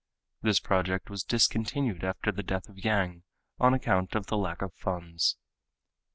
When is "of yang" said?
2.67-3.21